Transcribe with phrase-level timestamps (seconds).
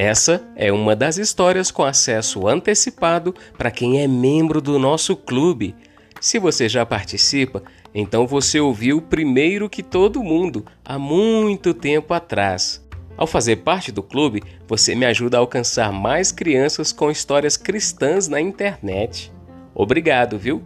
[0.00, 5.74] Essa é uma das histórias com acesso antecipado para quem é membro do nosso clube.
[6.20, 12.86] Se você já participa, então você ouviu primeiro que todo mundo, há muito tempo atrás.
[13.16, 18.28] Ao fazer parte do clube, você me ajuda a alcançar mais crianças com histórias cristãs
[18.28, 19.32] na internet.
[19.74, 20.62] Obrigado, viu?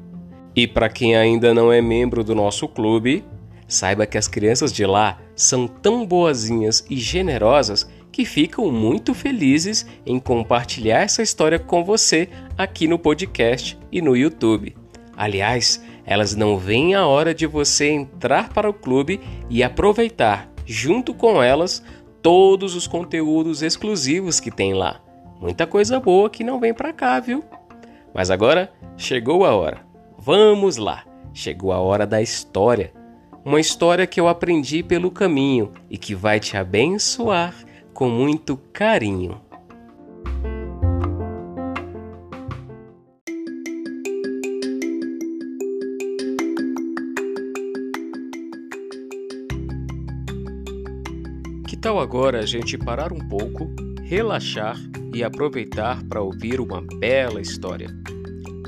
[0.55, 3.25] E para quem ainda não é membro do nosso clube,
[3.73, 9.87] saiba que as crianças de lá são tão boazinhas e generosas que ficam muito felizes
[10.05, 14.77] em compartilhar essa história com você aqui no podcast e no YouTube.
[15.17, 21.15] Aliás, elas não veem a hora de você entrar para o clube e aproveitar, junto
[21.15, 21.83] com elas,
[22.21, 25.01] todos os conteúdos exclusivos que tem lá.
[25.41, 27.43] Muita coisa boa que não vem para cá, viu?
[28.15, 29.81] Mas agora chegou a hora.
[30.19, 31.05] Vamos lá!
[31.35, 32.93] Chegou a hora da história.
[33.45, 37.53] Uma história que eu aprendi pelo caminho e que vai te abençoar
[37.93, 39.41] com muito carinho.
[51.67, 53.69] Que tal agora a gente parar um pouco,
[54.05, 54.79] relaxar
[55.13, 57.89] e aproveitar para ouvir uma bela história?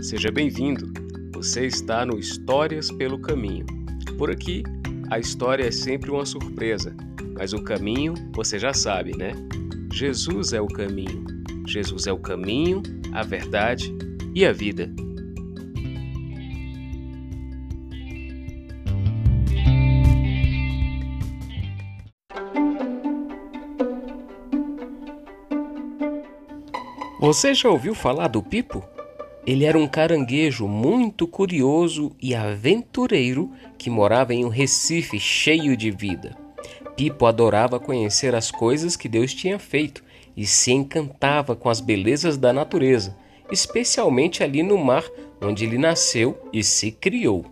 [0.03, 0.92] Seja bem-vindo!
[1.33, 3.83] Você está no Histórias pelo Caminho.
[4.16, 4.62] Por aqui,
[5.10, 6.94] a história é sempre uma surpresa
[7.36, 9.32] mas o caminho, você já sabe, né?
[9.92, 11.24] Jesus é o caminho.
[11.66, 13.92] Jesus é o caminho, a verdade
[14.34, 14.90] e a vida.
[27.20, 28.94] Você já ouviu falar do Pipo?
[29.47, 35.91] Ele era um caranguejo muito curioso e aventureiro que morava em um Recife cheio de
[35.91, 36.34] vida.
[36.97, 40.03] Pipo adorava conhecer as coisas que Deus tinha feito
[40.34, 43.17] e se encantava com as belezas da natureza,
[43.50, 45.04] especialmente ali no mar
[45.43, 47.44] onde ele nasceu e se criou.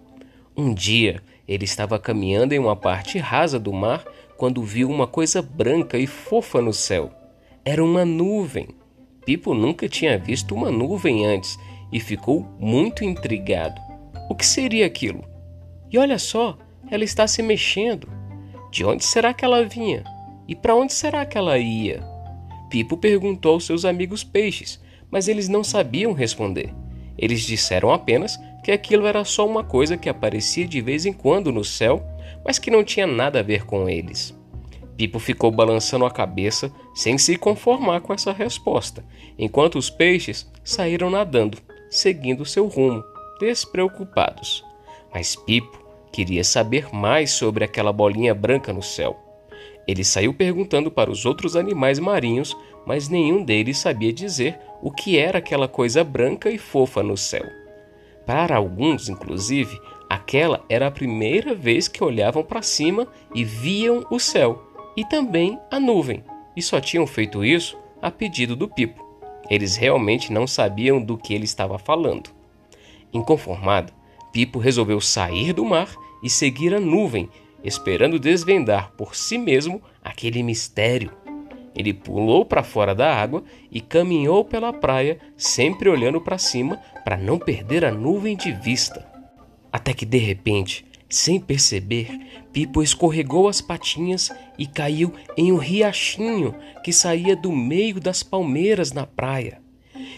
[0.56, 4.02] Um dia, ele estava caminhando em uma parte rasa do mar
[4.38, 7.10] quando viu uma coisa branca e fofa no céu.
[7.62, 8.68] Era uma nuvem.
[9.26, 11.58] Pipo nunca tinha visto uma nuvem antes
[11.92, 13.80] e ficou muito intrigado.
[14.28, 15.24] O que seria aquilo?
[15.90, 16.56] E olha só,
[16.90, 18.08] ela está se mexendo.
[18.70, 20.02] De onde será que ela vinha?
[20.48, 22.02] E para onde será que ela ia?
[22.70, 26.72] Pipo perguntou aos seus amigos peixes, mas eles não sabiam responder.
[27.18, 31.52] Eles disseram apenas que aquilo era só uma coisa que aparecia de vez em quando
[31.52, 32.02] no céu,
[32.44, 34.34] mas que não tinha nada a ver com eles.
[34.96, 39.04] Pipo ficou balançando a cabeça sem se conformar com essa resposta,
[39.38, 41.58] enquanto os peixes saíram nadando,
[41.92, 43.04] seguindo seu rumo,
[43.38, 44.64] despreocupados.
[45.12, 45.82] Mas Pipo
[46.12, 49.18] Queria saber mais sobre aquela bolinha branca no céu.
[49.88, 52.54] Ele saiu perguntando para os outros animais marinhos,
[52.86, 57.46] mas nenhum deles sabia dizer o que era aquela coisa branca e fofa no céu.
[58.26, 64.20] Para alguns, inclusive, aquela era a primeira vez que olhavam para cima e viam o
[64.20, 64.62] céu
[64.94, 66.22] e também a nuvem,
[66.54, 69.11] e só tinham feito isso a pedido do Pipo.
[69.50, 72.30] Eles realmente não sabiam do que ele estava falando.
[73.12, 73.92] Inconformado,
[74.32, 77.28] Pipo resolveu sair do mar e seguir a nuvem,
[77.62, 81.12] esperando desvendar por si mesmo aquele mistério.
[81.74, 87.16] Ele pulou para fora da água e caminhou pela praia, sempre olhando para cima para
[87.16, 89.06] não perder a nuvem de vista.
[89.72, 92.08] Até que de repente, sem perceber,
[92.54, 98.92] Pipo escorregou as patinhas e caiu em um riachinho que saía do meio das palmeiras
[98.92, 99.60] na praia.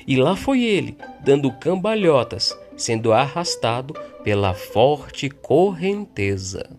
[0.06, 6.70] E lá foi ele, dando cambalhotas, sendo arrastado pela forte correnteza.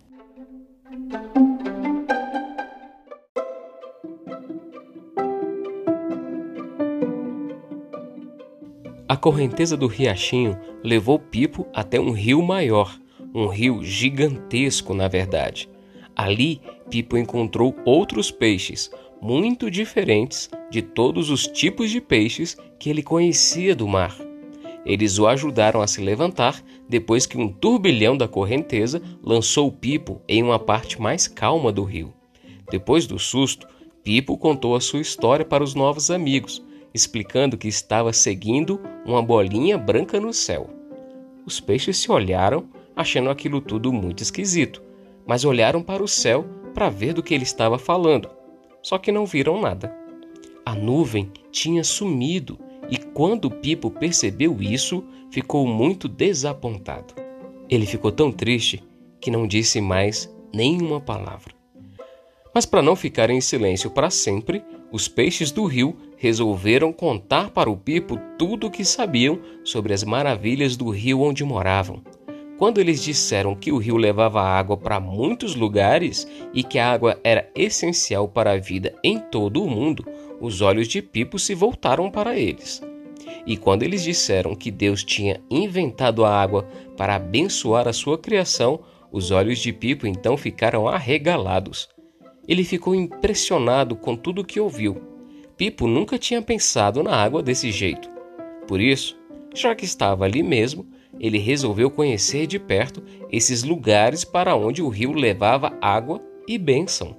[9.06, 12.98] A correnteza do riachinho levou Pipo até um rio maior,
[13.36, 15.68] um rio gigantesco, na verdade.
[16.16, 18.90] Ali, Pipo encontrou outros peixes,
[19.20, 24.16] muito diferentes de todos os tipos de peixes que ele conhecia do mar.
[24.86, 30.42] Eles o ajudaram a se levantar depois que um turbilhão da correnteza lançou Pipo em
[30.42, 32.14] uma parte mais calma do rio.
[32.70, 33.66] Depois do susto,
[34.02, 39.76] Pipo contou a sua história para os novos amigos, explicando que estava seguindo uma bolinha
[39.76, 40.70] branca no céu.
[41.44, 44.82] Os peixes se olharam, achando aquilo tudo muito esquisito,
[45.26, 48.30] mas olharam para o céu para ver do que ele estava falando,
[48.82, 49.94] só que não viram nada.
[50.64, 52.58] A nuvem tinha sumido
[52.90, 57.14] e quando Pipo percebeu isso, ficou muito desapontado.
[57.68, 58.82] Ele ficou tão triste
[59.20, 61.54] que não disse mais nenhuma palavra.
[62.54, 67.70] Mas para não ficarem em silêncio para sempre, os peixes do rio resolveram contar para
[67.70, 72.02] o Pipo tudo o que sabiam sobre as maravilhas do rio onde moravam.
[72.58, 77.20] Quando eles disseram que o rio levava água para muitos lugares e que a água
[77.22, 80.06] era essencial para a vida em todo o mundo,
[80.40, 82.82] os olhos de Pipo se voltaram para eles.
[83.46, 86.66] E quando eles disseram que Deus tinha inventado a água
[86.96, 88.80] para abençoar a sua criação,
[89.12, 91.88] os olhos de Pipo então ficaram arregalados.
[92.48, 94.96] Ele ficou impressionado com tudo o que ouviu.
[95.58, 98.08] Pipo nunca tinha pensado na água desse jeito.
[98.66, 99.18] Por isso,
[99.54, 100.86] já que estava ali mesmo,
[101.18, 107.16] ele resolveu conhecer de perto esses lugares para onde o rio levava água e bênção.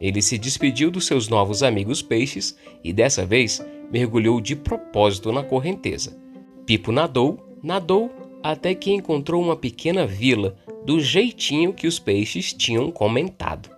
[0.00, 5.42] Ele se despediu dos seus novos amigos peixes e dessa vez mergulhou de propósito na
[5.42, 6.18] correnteza.
[6.64, 8.10] Pipo nadou, nadou,
[8.42, 13.70] até que encontrou uma pequena vila do jeitinho que os peixes tinham comentado.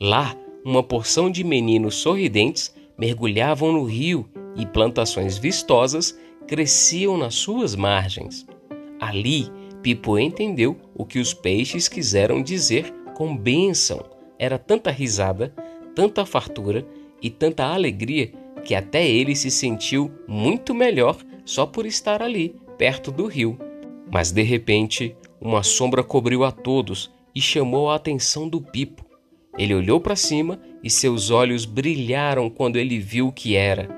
[0.00, 6.16] Lá, uma porção de meninos sorridentes mergulhavam no rio e plantações vistosas
[6.46, 8.46] cresciam nas suas margens.
[9.00, 9.50] Ali,
[9.82, 14.04] Pipo entendeu o que os peixes quiseram dizer com bênção.
[14.38, 15.54] Era tanta risada,
[15.94, 16.86] tanta fartura
[17.22, 18.32] e tanta alegria
[18.64, 23.56] que até ele se sentiu muito melhor só por estar ali, perto do rio.
[24.10, 29.04] Mas de repente, uma sombra cobriu a todos e chamou a atenção do Pipo.
[29.56, 33.88] Ele olhou para cima e seus olhos brilharam quando ele viu o que era.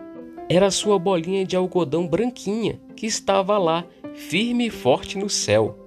[0.48, 3.84] Era sua bolinha de algodão branquinha que estava lá
[4.18, 5.78] firme e forte no céu.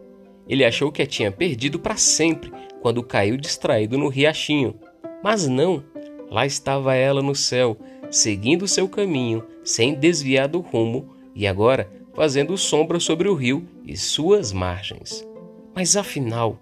[0.47, 2.51] Ele achou que a tinha perdido para sempre
[2.81, 4.75] quando caiu distraído no riachinho.
[5.23, 5.83] Mas não,
[6.29, 7.77] lá estava ela no céu,
[8.09, 13.95] seguindo seu caminho, sem desviar do rumo, e agora fazendo sombra sobre o rio e
[13.95, 15.27] suas margens.
[15.75, 16.57] Mas afinal,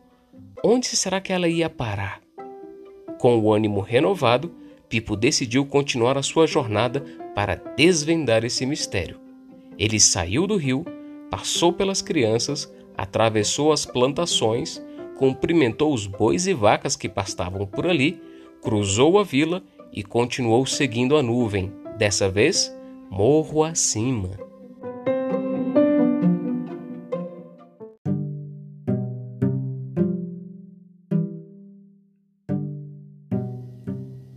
[0.63, 2.21] onde será que ela ia parar?
[3.17, 4.53] Com o ânimo renovado,
[4.87, 7.05] Pipo decidiu continuar a sua jornada
[7.35, 9.19] para desvendar esse mistério.
[9.77, 10.83] Ele saiu do rio
[11.29, 14.81] passou pelas crianças, atravessou as plantações,
[15.17, 18.21] cumprimentou os bois e vacas que pastavam por ali,
[18.61, 22.75] cruzou a vila e continuou seguindo a nuvem, dessa vez
[23.09, 24.29] morro acima.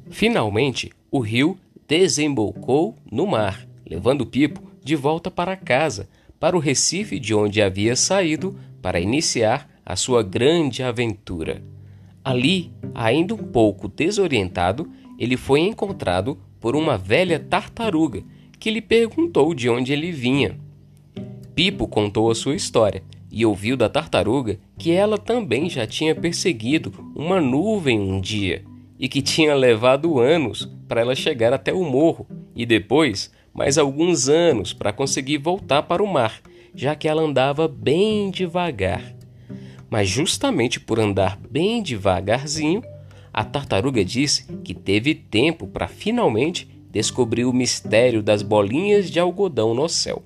[0.09, 1.59] Finalmente, o rio
[1.89, 6.09] desembocou no mar, levando Pipo de volta para casa,
[6.43, 11.63] para o Recife de onde havia saído para iniciar a sua grande aventura.
[12.25, 18.25] Ali, ainda um pouco desorientado, ele foi encontrado por uma velha tartaruga
[18.59, 20.59] que lhe perguntou de onde ele vinha.
[21.55, 26.93] Pipo contou a sua história e ouviu da tartaruga que ela também já tinha perseguido
[27.15, 28.65] uma nuvem um dia
[28.99, 34.29] e que tinha levado anos para ela chegar até o morro e depois mais alguns
[34.29, 36.41] anos para conseguir voltar para o mar,
[36.75, 39.15] já que ela andava bem devagar.
[39.91, 42.83] Mas justamente por andar bem devagarzinho,
[43.33, 49.75] a tartaruga disse que teve tempo para finalmente descobrir o mistério das bolinhas de algodão
[49.75, 50.23] no céu.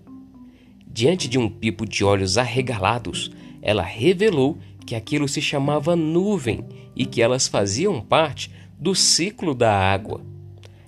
[0.86, 3.30] Diante de um pipo de olhos arregalados,
[3.60, 6.64] ela revelou que aquilo se chamava nuvem
[6.94, 10.20] e que elas faziam parte do ciclo da água.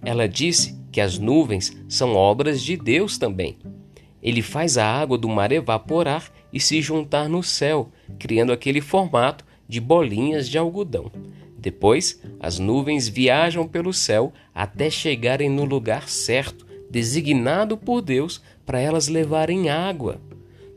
[0.02, 3.56] Ela disse que as nuvens são obras de Deus também.
[4.22, 9.44] Ele faz a água do mar evaporar e se juntar no céu, criando aquele formato
[9.68, 11.10] de bolinhas de algodão.
[11.58, 18.80] Depois, as nuvens viajam pelo céu até chegarem no lugar certo, designado por Deus para
[18.80, 20.20] elas levarem água.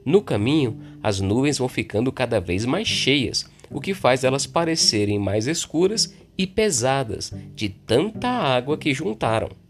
[0.03, 5.20] No caminho, as nuvens vão ficando cada vez mais cheias, o que faz elas parecerem
[5.20, 9.61] mais escuras e pesadas de tanta água que juntaram.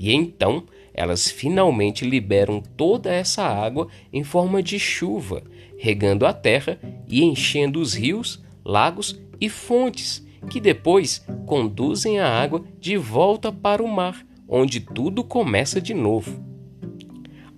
[0.00, 0.64] E então
[0.94, 5.42] elas finalmente liberam toda essa água em forma de chuva,
[5.76, 12.64] regando a terra e enchendo os rios, lagos e fontes, que depois conduzem a água
[12.80, 16.42] de volta para o mar, onde tudo começa de novo.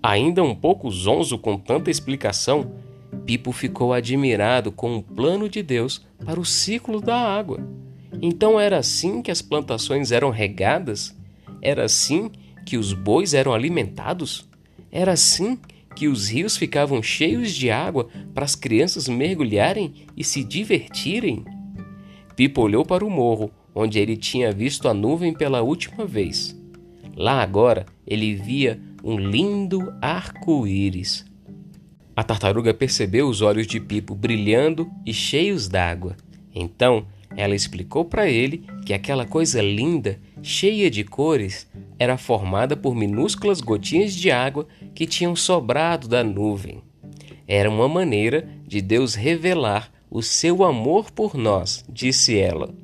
[0.02, 2.72] Ainda um pouco zonzo com tanta explicação,
[3.24, 7.64] Pipo ficou admirado com o plano de Deus para o ciclo da água.
[8.20, 11.14] Então era assim que as plantações eram regadas?
[11.62, 12.30] Era assim
[12.66, 14.48] que os bois eram alimentados?
[14.90, 15.58] Era assim
[15.94, 21.44] que os rios ficavam cheios de água para as crianças mergulharem e se divertirem?
[22.34, 26.58] Pipo olhou para o morro, onde ele tinha visto a nuvem pela última vez.
[27.16, 31.24] Lá agora ele via um lindo arco-íris.
[32.14, 36.16] A tartaruga percebeu os olhos de Pipo brilhando e cheios d'água.
[36.54, 42.94] Então ela explicou para ele que aquela coisa linda, cheia de cores, era formada por
[42.94, 46.82] minúsculas gotinhas de água que tinham sobrado da nuvem.
[47.46, 52.74] Era uma maneira de Deus revelar o seu amor por nós, disse ela.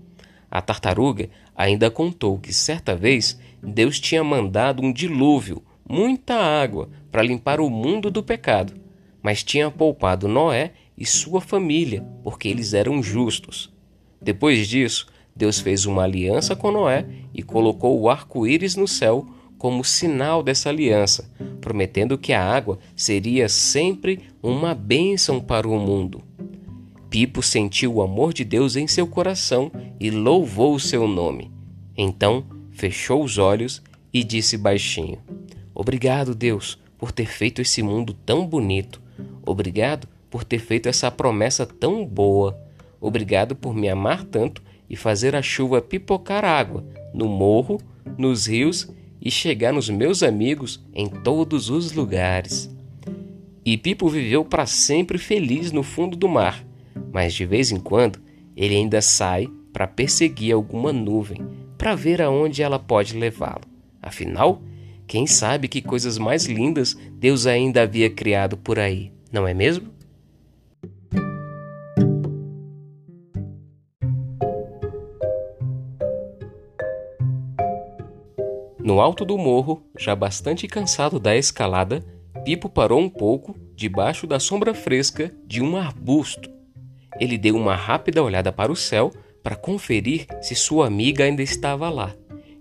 [0.51, 7.23] A tartaruga ainda contou que certa vez Deus tinha mandado um dilúvio, muita água, para
[7.23, 8.75] limpar o mundo do pecado,
[9.23, 13.73] mas tinha poupado Noé e sua família, porque eles eram justos.
[14.21, 19.85] Depois disso, Deus fez uma aliança com Noé e colocou o arco-íris no céu como
[19.85, 26.23] sinal dessa aliança, prometendo que a água seria sempre uma bênção para o mundo.
[27.11, 31.51] Pipo sentiu o amor de Deus em seu coração e louvou o seu nome.
[31.97, 33.83] Então fechou os olhos
[34.13, 35.19] e disse baixinho:
[35.75, 39.01] Obrigado, Deus, por ter feito esse mundo tão bonito.
[39.45, 42.59] Obrigado por ter feito essa promessa tão boa.
[43.01, 47.81] Obrigado por me amar tanto e fazer a chuva pipocar água no morro,
[48.17, 48.89] nos rios
[49.21, 52.75] e chegar nos meus amigos em todos os lugares.
[53.65, 56.65] E Pipo viveu para sempre feliz no fundo do mar,
[57.13, 58.19] mas de vez em quando
[58.57, 63.63] ele ainda sai para perseguir alguma nuvem, para ver aonde ela pode levá-lo.
[64.03, 64.63] Afinal,
[65.07, 69.98] quem sabe que coisas mais lindas Deus ainda havia criado por aí, não é mesmo?
[78.89, 82.03] No alto do morro, já bastante cansado da escalada,
[82.43, 86.51] Pipo parou um pouco debaixo da sombra fresca de um arbusto.
[87.21, 91.91] Ele deu uma rápida olhada para o céu para conferir se sua amiga ainda estava
[91.91, 92.15] lá.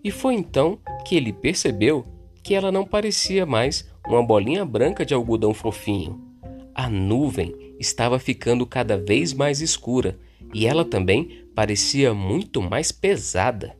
[0.03, 2.05] E foi então que ele percebeu
[2.43, 6.21] que ela não parecia mais uma bolinha branca de algodão fofinho.
[6.75, 10.19] A nuvem estava ficando cada vez mais escura
[10.53, 13.77] e ela também parecia muito mais pesada.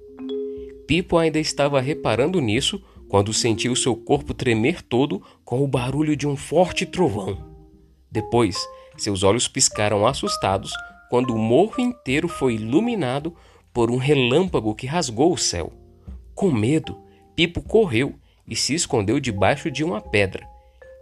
[0.87, 6.25] Pipo ainda estava reparando nisso quando sentiu seu corpo tremer todo com o barulho de
[6.25, 7.37] um forte trovão.
[8.09, 8.57] Depois,
[8.97, 10.71] seus olhos piscaram assustados
[11.09, 13.35] quando o morro inteiro foi iluminado
[13.73, 15.71] por um relâmpago que rasgou o céu.
[16.33, 16.97] Com medo,
[17.35, 18.15] Pipo correu
[18.47, 20.47] e se escondeu debaixo de uma pedra.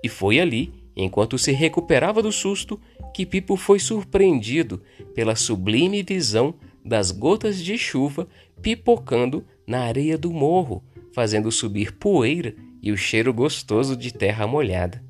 [0.03, 2.79] E foi ali, enquanto se recuperava do susto,
[3.13, 4.81] que Pipo foi surpreendido
[5.13, 8.27] pela sublime visão das gotas de chuva
[8.61, 15.03] pipocando na areia do morro, fazendo subir poeira e o cheiro gostoso de terra molhada.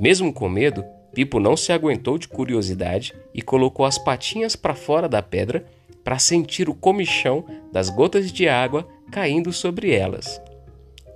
[0.00, 0.84] Mesmo com medo,
[1.14, 5.64] Pipo não se aguentou de curiosidade e colocou as patinhas para fora da pedra
[6.04, 10.40] para sentir o comichão das gotas de água caindo sobre elas.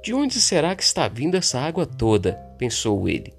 [0.03, 2.33] De onde será que está vindo essa água toda?
[2.57, 3.35] pensou ele.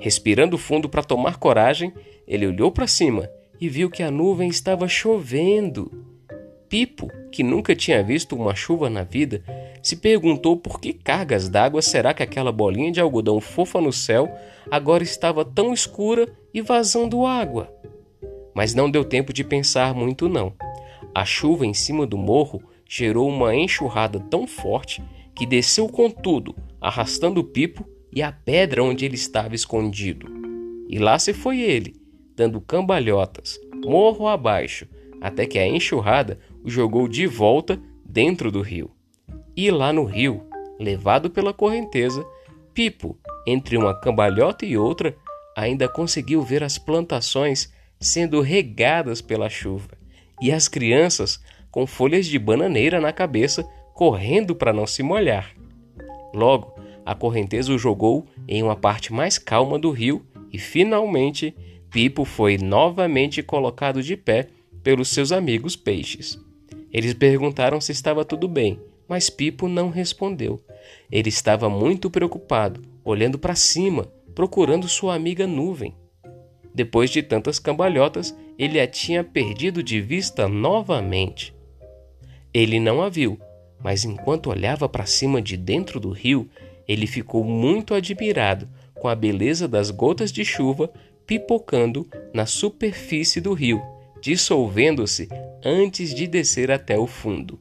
[0.00, 1.92] Respirando fundo para tomar coragem,
[2.26, 3.28] ele olhou para cima
[3.60, 6.07] e viu que a nuvem estava chovendo.
[6.68, 9.42] Pipo, que nunca tinha visto uma chuva na vida,
[9.82, 14.30] se perguntou por que cargas d'água será que aquela bolinha de algodão fofa no céu
[14.70, 17.72] agora estava tão escura e vazando água.
[18.54, 20.52] Mas não deu tempo de pensar muito não.
[21.14, 25.02] A chuva em cima do morro gerou uma enxurrada tão forte
[25.34, 30.26] que desceu com tudo, arrastando o Pipo e a pedra onde ele estava escondido.
[30.88, 31.94] E lá se foi ele,
[32.34, 34.88] dando cambalhotas, morro abaixo,
[35.20, 38.90] até que a enxurrada jogou de volta dentro do rio.
[39.56, 40.42] E lá no rio,
[40.78, 42.24] levado pela correnteza,
[42.72, 45.16] Pipo, entre uma cambalhota e outra,
[45.56, 49.88] ainda conseguiu ver as plantações sendo regadas pela chuva
[50.40, 55.52] e as crianças com folhas de bananeira na cabeça correndo para não se molhar.
[56.32, 61.54] Logo, a correnteza o jogou em uma parte mais calma do rio e finalmente
[61.90, 64.48] Pipo foi novamente colocado de pé
[64.82, 66.38] pelos seus amigos peixes.
[66.92, 70.60] Eles perguntaram se estava tudo bem, mas Pipo não respondeu.
[71.10, 75.94] Ele estava muito preocupado, olhando para cima, procurando sua amiga nuvem.
[76.74, 81.54] Depois de tantas cambalhotas, ele a tinha perdido de vista novamente.
[82.52, 83.38] Ele não a viu,
[83.82, 86.48] mas enquanto olhava para cima de dentro do rio,
[86.86, 90.90] ele ficou muito admirado com a beleza das gotas de chuva
[91.26, 93.82] pipocando na superfície do rio
[94.20, 95.28] dissolvendo-se
[95.64, 97.58] antes de descer até o fundo.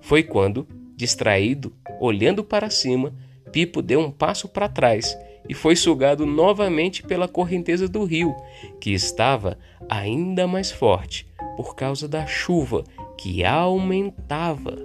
[0.00, 3.14] Foi quando, distraído, olhando para cima,
[3.52, 5.16] Pipo deu um passo para trás
[5.48, 8.34] e foi sugado novamente pela correnteza do rio,
[8.80, 11.26] que estava ainda mais forte
[11.56, 12.84] por causa da chuva
[13.16, 14.76] que aumentava.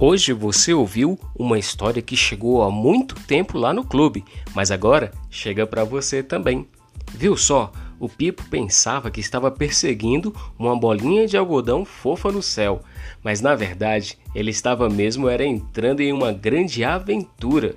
[0.00, 4.24] Hoje você ouviu uma história que chegou há muito tempo lá no clube,
[4.54, 6.68] mas agora chega para você também.
[7.12, 7.72] Viu só?
[7.98, 12.80] O Pipo pensava que estava perseguindo uma bolinha de algodão fofa no céu,
[13.24, 17.74] mas na verdade ele estava mesmo era entrando em uma grande aventura.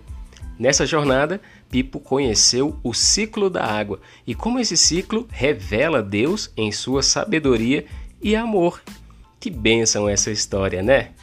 [0.59, 6.71] Nessa jornada, Pipo conheceu o ciclo da água e como esse ciclo revela Deus em
[6.71, 7.83] sua sabedoria
[8.21, 8.79] e amor.
[9.39, 11.13] Que bênção essa história, né?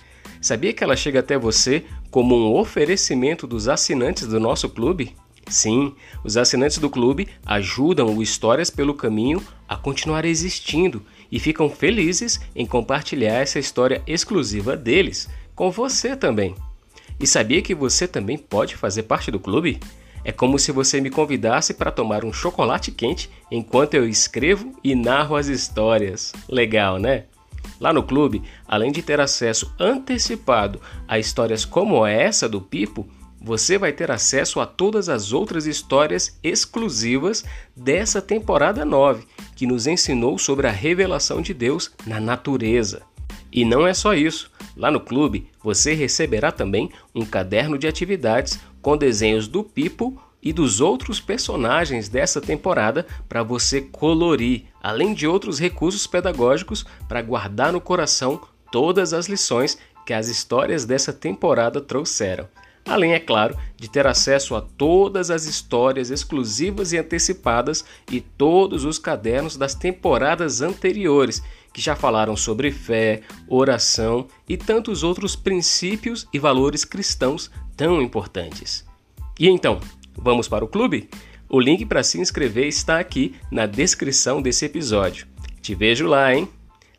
[0.40, 5.14] Sabia que ela chega até você como um oferecimento dos assinantes do nosso clube?
[5.48, 11.02] Sim, os assinantes do clube ajudam o Histórias pelo Caminho a continuar existindo
[11.32, 16.54] e ficam felizes em compartilhar essa história exclusiva deles com você também.
[17.18, 19.80] E sabia que você também pode fazer parte do clube?
[20.24, 24.94] É como se você me convidasse para tomar um chocolate quente enquanto eu escrevo e
[24.94, 26.32] narro as histórias.
[26.48, 27.24] Legal, né?
[27.80, 33.08] Lá no clube, além de ter acesso antecipado a histórias como essa do Pipo,
[33.40, 37.44] você vai ter acesso a todas as outras histórias exclusivas
[37.76, 43.02] dessa temporada 9, que nos ensinou sobre a revelação de Deus na natureza.
[43.52, 44.50] E não é só isso.
[44.76, 50.52] Lá no clube, você receberá também um caderno de atividades com desenhos do Pipo e
[50.52, 57.70] dos outros personagens dessa temporada para você colorir, além de outros recursos pedagógicos para guardar
[57.70, 58.40] no coração
[58.72, 59.76] todas as lições
[60.06, 62.48] que as histórias dessa temporada trouxeram.
[62.86, 68.86] Além, é claro, de ter acesso a todas as histórias exclusivas e antecipadas e todos
[68.86, 71.42] os cadernos das temporadas anteriores,
[71.74, 78.88] que já falaram sobre fé, oração e tantos outros princípios e valores cristãos tão importantes.
[79.38, 79.78] E então,
[80.18, 81.08] Vamos para o clube?
[81.48, 85.26] O link para se inscrever está aqui na descrição desse episódio.
[85.62, 86.48] Te vejo lá, hein?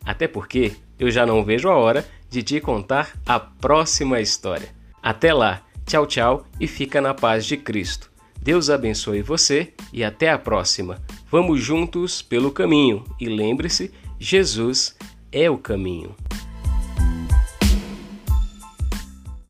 [0.04, 4.70] Até porque eu já não vejo a hora de te contar a próxima história.
[5.02, 8.10] Até lá, tchau, tchau e fica na paz de Cristo.
[8.42, 10.98] Deus abençoe você e até a próxima.
[11.30, 14.96] Vamos juntos pelo caminho e lembre-se: Jesus
[15.32, 16.16] é o caminho.